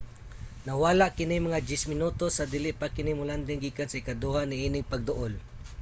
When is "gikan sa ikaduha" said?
3.65-4.41